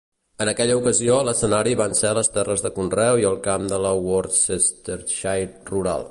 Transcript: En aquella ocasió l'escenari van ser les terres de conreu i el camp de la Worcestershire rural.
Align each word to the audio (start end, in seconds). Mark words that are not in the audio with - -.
En 0.43 0.49
aquella 0.51 0.75
ocasió 0.77 1.17
l'escenari 1.27 1.75
van 1.81 1.93
ser 1.99 2.13
les 2.19 2.31
terres 2.37 2.65
de 2.67 2.71
conreu 2.79 3.21
i 3.23 3.27
el 3.33 3.37
camp 3.49 3.67
de 3.73 3.79
la 3.83 3.91
Worcestershire 4.07 5.47
rural. 5.73 5.99